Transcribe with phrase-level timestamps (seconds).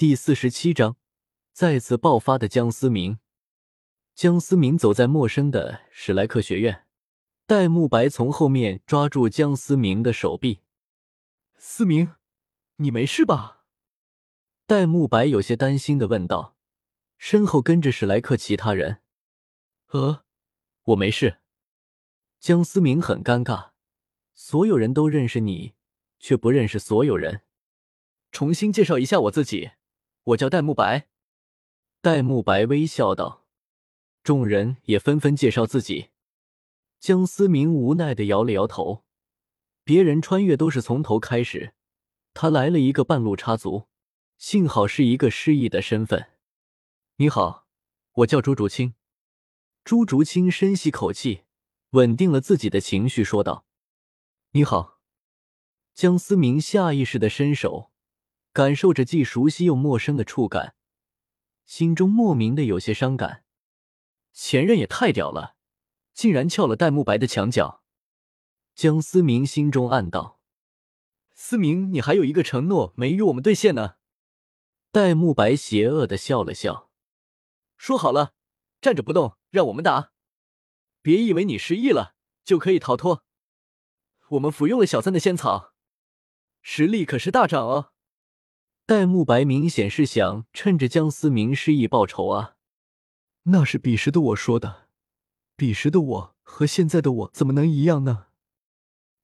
[0.00, 0.96] 第四十七章，
[1.52, 3.18] 再次爆发的江思明。
[4.14, 6.86] 江思明走在陌生的史莱克学院，
[7.46, 10.62] 戴沐白从后面抓住江思明的手臂。
[11.58, 12.14] 思明，
[12.76, 13.66] 你没事吧？
[14.66, 16.56] 戴沐白有些担心的问道。
[17.18, 19.02] 身后跟着史莱克其他人。
[19.88, 20.24] 呃，
[20.84, 21.40] 我没事。
[22.38, 23.72] 江思明很尴尬，
[24.32, 25.74] 所有人都认识你，
[26.18, 27.42] 却不认识所有人。
[28.32, 29.72] 重新介绍一下我自己。
[30.24, 31.08] 我叫戴沐白，
[32.00, 33.46] 戴沐白微笑道。
[34.22, 36.10] 众人也纷纷介绍自己。
[36.98, 39.04] 江思明无奈的摇了摇头。
[39.82, 41.74] 别人穿越都是从头开始，
[42.34, 43.88] 他来了一个半路插足，
[44.36, 46.30] 幸好是一个失忆的身份。
[47.16, 47.66] 你好，
[48.12, 48.94] 我叫朱竹清。
[49.82, 51.44] 朱竹清深吸口气，
[51.90, 53.64] 稳定了自己的情绪，说道
[54.52, 55.00] ：“你好。”
[55.94, 57.89] 江思明下意识的伸手。
[58.52, 60.74] 感受着既熟悉又陌生的触感，
[61.64, 63.44] 心中莫名的有些伤感。
[64.32, 65.56] 前任也太屌了，
[66.12, 67.82] 竟然撬了戴沐白的墙角。
[68.74, 70.40] 江思明心中暗道
[71.34, 73.96] ：“思明，你还有一个承诺没与我们兑现呢。”
[74.90, 76.90] 戴沐白邪恶的笑了笑，
[77.76, 78.34] 说好了，
[78.80, 80.12] 站着不动，让我们打。
[81.02, 83.24] 别以为你失忆了就可以逃脱。
[84.30, 85.74] 我们服用了小三的仙草，
[86.62, 87.92] 实力可是大涨哦。
[88.90, 92.56] 戴沐白明显是想趁着江思明失忆报仇啊！
[93.44, 94.88] 那是彼时的我说的，
[95.54, 98.26] 彼时的我和现在的我怎么能一样呢？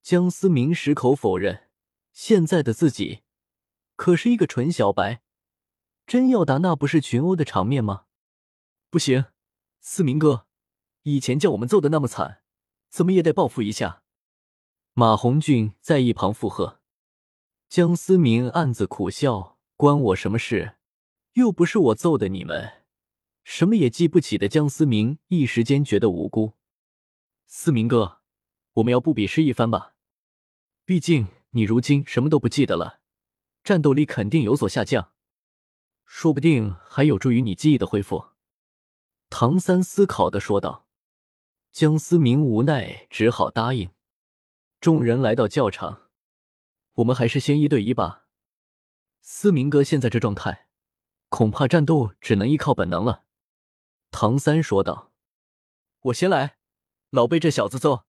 [0.00, 1.64] 江思明矢口否认，
[2.12, 3.22] 现在的自己
[3.96, 5.22] 可是一个纯小白，
[6.06, 8.04] 真要打那不是群殴的场面吗？
[8.90, 9.24] 不行，
[9.80, 10.46] 思明哥，
[11.02, 12.42] 以前叫我们揍的那么惨，
[12.88, 14.04] 怎么也得报复一下。
[14.94, 16.77] 马红俊在一旁附和。
[17.68, 20.76] 江思明暗自苦笑，关我什么事？
[21.34, 22.84] 又不是我揍的你们，
[23.44, 26.54] 什么也记不起的江思明一时间觉得无辜。
[27.46, 28.20] 思明哥，
[28.72, 29.94] 我们要不比试一番吧？
[30.86, 33.00] 毕竟你如今什么都不记得了，
[33.62, 35.12] 战斗力肯定有所下降，
[36.06, 38.28] 说不定还有助于你记忆的恢复。
[39.28, 40.86] 唐三思考的说道。
[41.70, 43.90] 江思明无奈，只好答应。
[44.80, 46.07] 众人来到教场。
[46.98, 48.26] 我们还是先一对一吧。
[49.20, 50.68] 思明哥现在这状态，
[51.28, 53.24] 恐怕战斗只能依靠本能了。”
[54.10, 55.12] 唐三说道。
[56.02, 56.58] “我先来，
[57.10, 58.06] 老被这小子揍，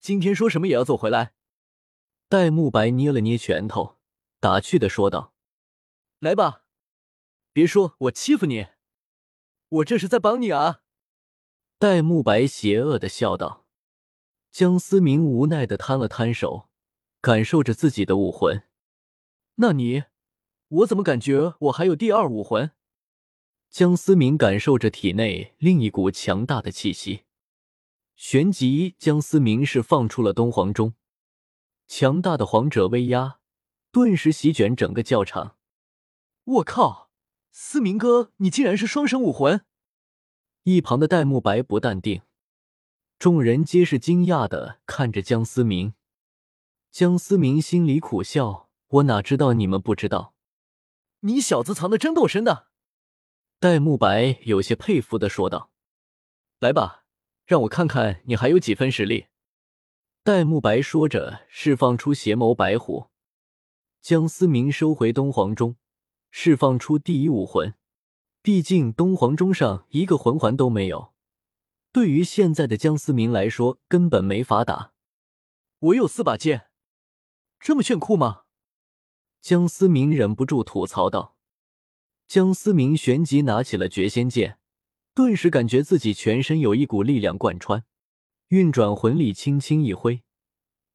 [0.00, 1.34] 今天说什么也要揍回来。”
[2.28, 3.98] 戴沐白捏了捏拳头，
[4.40, 5.34] 打趣的说道
[6.18, 6.64] ：“来吧，
[7.52, 8.68] 别说我欺负你，
[9.68, 10.80] 我这是在帮你啊。”
[11.78, 13.66] 戴沐白邪恶的笑道。
[14.50, 16.70] 江思明无奈的摊了摊手。
[17.22, 18.64] 感受着自己的武魂，
[19.54, 20.02] 那你，
[20.66, 22.72] 我怎么感觉我还有第二武魂？
[23.70, 27.22] 江思明感受着体内另一股强大的气息，
[28.16, 30.94] 旋即江思明是放出了东皇钟，
[31.86, 33.38] 强大的皇者威压
[33.92, 35.56] 顿时席卷整个教场。
[36.42, 37.12] 我靠，
[37.52, 39.64] 思明哥，你竟然是双生武魂！
[40.64, 42.22] 一旁的戴沐白不淡定，
[43.20, 45.94] 众人皆是惊讶的看着江思明。
[46.92, 50.34] 江思明心里苦笑：“我哪知道你们不知道？
[51.20, 52.68] 你小子藏的真够深的。”
[53.58, 55.70] 戴沐白有些佩服的说道
[56.60, 57.04] ：“来吧，
[57.46, 59.28] 让我看看你还有几分实力。”
[60.22, 63.06] 戴沐白说着，释放出邪眸白虎。
[64.02, 65.76] 江思明收回东皇钟，
[66.30, 67.72] 释放出第一武魂。
[68.42, 71.14] 毕竟东皇钟上一个魂环都没有，
[71.90, 74.92] 对于现在的江思明来说，根本没法打。
[75.78, 76.66] 我有四把剑。
[77.62, 78.40] 这么炫酷吗？
[79.40, 81.36] 江思明忍不住吐槽道。
[82.26, 84.58] 江思明旋即拿起了绝仙剑，
[85.14, 87.84] 顿时感觉自己全身有一股力量贯穿，
[88.48, 90.24] 运转魂力，轻轻一挥，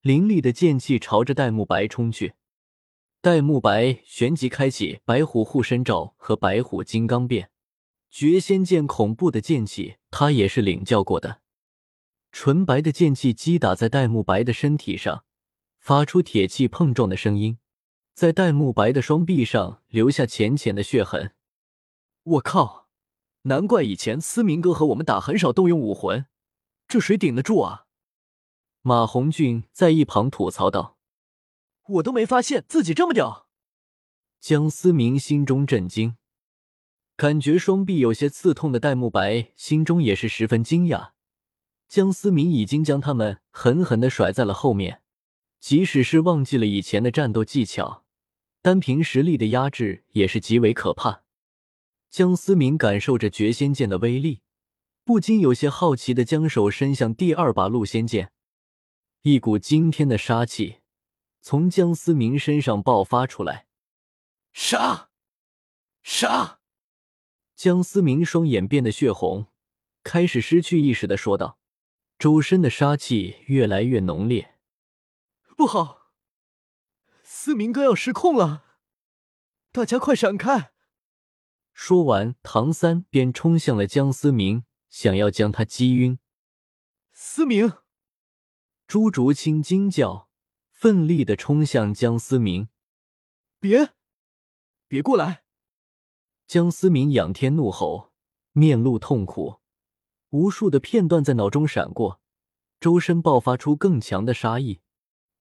[0.00, 2.34] 凌厉的剑气朝着戴沐白冲去。
[3.20, 7.50] 戴沐白旋即开启白虎护身罩和白虎金刚变，
[8.10, 11.42] 绝仙剑恐怖的剑气，他也是领教过的。
[12.32, 15.22] 纯白的剑气击打在戴沐白的身体上。
[15.86, 17.58] 发出铁器碰撞的声音，
[18.12, 21.36] 在戴沐白的双臂上留下浅浅的血痕。
[22.24, 22.88] 我靠，
[23.42, 26.26] 难怪以前思明哥和我们打很少动用武魂，
[26.88, 27.86] 这谁顶得住啊？
[28.82, 30.98] 马红俊在一旁吐槽道
[31.86, 33.46] ：“我都没发现自己这么屌。”
[34.42, 36.16] 江思明心中震惊，
[37.16, 41.12] 感觉双臂有些刺痛的戴沐白心中也是十分惊讶。
[41.88, 45.04] 江思明已经将他们狠狠的甩在了后面。
[45.66, 48.04] 即使是忘记了以前的战斗技巧，
[48.62, 51.24] 单凭实力的压制也是极为可怕。
[52.08, 54.42] 江思明感受着绝仙剑的威力，
[55.02, 58.30] 不禁有些好奇的将手伸向第二把戮仙剑，
[59.22, 60.76] 一股惊天的杀气
[61.40, 63.66] 从江思明身上爆发出来。
[64.52, 65.08] 杀！
[66.04, 66.60] 杀！
[67.56, 69.48] 江思明双眼变得血红，
[70.04, 71.58] 开始失去意识的说道，
[72.20, 74.52] 周身的杀气越来越浓烈。
[75.56, 76.12] 不好，
[77.22, 78.66] 思明哥要失控了，
[79.72, 80.74] 大家快闪开！
[81.72, 86.18] 说完，唐三便冲向了江思明，想要将他击晕。
[87.10, 87.72] 思明，
[88.86, 90.28] 朱竹清惊叫，
[90.70, 92.68] 奋力的冲向江思明，
[93.58, 93.94] 别！
[94.86, 95.44] 别过来！
[96.46, 98.12] 江思明仰天怒吼，
[98.52, 99.62] 面露痛苦，
[100.28, 102.20] 无数的片段在脑中闪过，
[102.78, 104.82] 周身爆发出更强的杀意，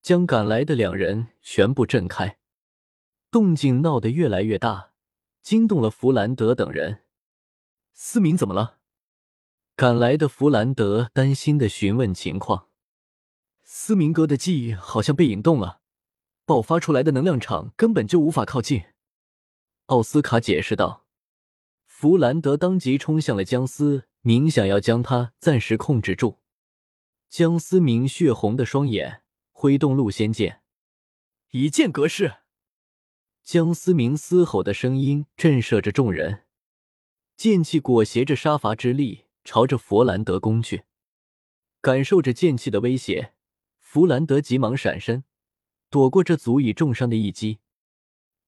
[0.05, 2.37] 将赶来的两人全部震开。
[3.31, 4.91] 动静闹得越来越大，
[5.41, 7.01] 惊动了弗兰德等人。
[7.91, 8.77] 思明怎么了？
[9.75, 12.67] 赶来的弗兰德担心的询问情况。
[13.63, 15.81] 思明哥的记忆好像被引动了，
[16.45, 18.83] 爆发出来的能量场根本就无法靠近。
[19.87, 21.07] 奥斯卡解释道
[21.87, 26.37] ：“弗兰德当即冲向了江思明，想要将他暂时控制住。”
[27.27, 29.23] 江思明血红的双眼
[29.57, 30.61] 挥动戮仙剑，
[31.51, 32.39] 一剑隔世。
[33.41, 36.43] 江思明嘶吼的声音震慑着众人，
[37.37, 40.83] 剑气裹挟着杀伐之力朝着弗兰德攻去。
[41.79, 43.33] 感受着剑气的威胁，
[43.79, 45.23] 弗兰德急忙闪身，
[45.89, 47.59] 躲过这足以重伤的一击。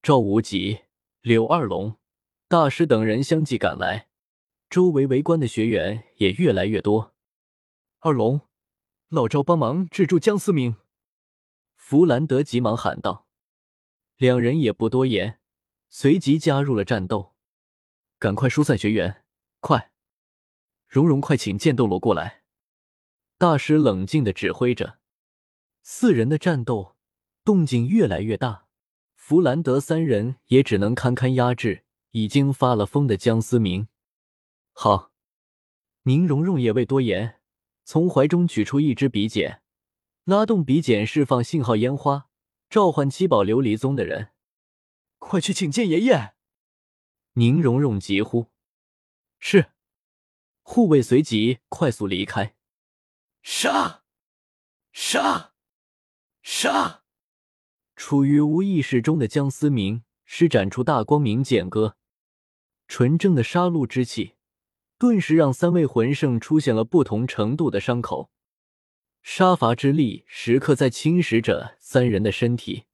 [0.03, 0.81] 赵无极。
[1.21, 1.95] 柳二龙、
[2.49, 4.09] 大师等人相继赶来，
[4.69, 7.15] 周围围观的学员也越来越多。
[7.99, 8.41] 二龙，
[9.07, 10.75] 老赵帮忙制住江思明！
[11.89, 13.29] 弗兰德急忙喊道。
[14.17, 15.39] 两人也不多言，
[15.89, 17.33] 随即加入了战斗。
[18.19, 19.23] 赶快疏散学员，
[19.61, 19.93] 快！
[20.89, 22.43] 蓉蓉，快请剑斗罗过来！
[23.37, 24.99] 大师冷静的指挥着。
[25.81, 26.97] 四人的战斗
[27.45, 28.67] 动静越来越大。
[29.15, 33.87] 弗兰德三人也只能堪堪压制已经发了疯的江思明。
[34.73, 35.13] 好，
[36.03, 37.39] 宁荣荣也未多言，
[37.85, 39.61] 从怀中取出一支笔简，
[40.27, 42.27] 拉动笔简释放信号烟花，
[42.69, 44.31] 召唤七宝琉璃宗的人，
[45.19, 46.33] 快去请见爷爷！
[47.35, 48.47] 宁荣荣急呼。
[49.39, 49.71] 是。
[50.63, 52.55] 护卫随即快速离开。
[53.41, 54.03] 杀！
[54.91, 55.53] 杀！
[56.43, 57.03] 杀！
[57.95, 61.95] 处于无意识中的江思明施展出大光明剑歌，
[62.89, 64.35] 纯正的杀戮之气，
[64.97, 68.29] 顿时让三位魂圣出现了不同程度的伤口。
[69.29, 72.85] 杀伐之力时刻在侵蚀着三人的身体。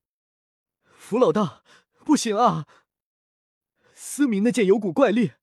[0.84, 1.64] 福老大，
[2.04, 2.66] 不行啊！
[3.94, 5.34] 思明的剑有股怪力，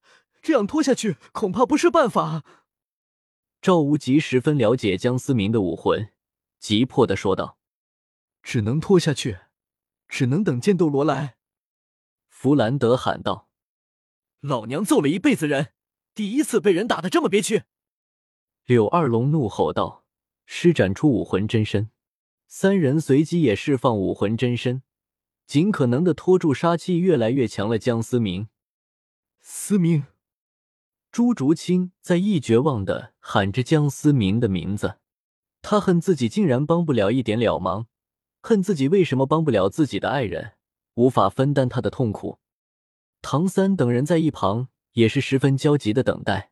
[0.43, 2.43] 这样拖下去恐怕不是办法。
[3.63, 6.13] 赵无极十分了解江思明的武魂，
[6.59, 7.61] 急迫的说道
[8.43, 9.39] ：“只能拖下去。”
[10.09, 11.37] 只能等剑斗罗来，
[12.27, 13.49] 弗兰德喊道
[14.43, 15.73] ：“老娘揍了一辈子人，
[16.17, 17.63] 第一次被人打的这么憋屈。”
[18.67, 20.00] 柳二龙怒吼道，
[20.53, 21.91] 施展出武魂真身，
[22.49, 24.83] 三人随即也释放武魂真身，
[25.47, 28.49] 尽可能的拖住杀气越来越强的江思明。
[29.41, 30.07] 思明，
[31.13, 34.97] 朱竹清在意绝望的喊着江思明的名字，
[35.63, 37.87] 他恨自己竟然帮不了一点了忙。
[38.43, 40.55] 恨自己为什么帮不了自己的爱人，
[40.95, 42.41] 无法分担他的痛苦。
[43.23, 46.50] 唐三等人在一旁也是十分焦急的等待。